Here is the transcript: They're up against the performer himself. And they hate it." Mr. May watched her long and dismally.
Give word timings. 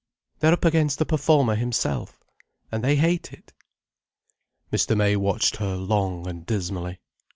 They're 0.39 0.51
up 0.53 0.65
against 0.65 0.97
the 0.97 1.05
performer 1.05 1.53
himself. 1.53 2.23
And 2.71 2.83
they 2.83 2.95
hate 2.95 3.31
it." 3.33 3.53
Mr. 4.73 4.97
May 4.97 5.15
watched 5.15 5.57
her 5.57 5.75
long 5.75 6.25
and 6.25 6.43
dismally. 6.43 6.99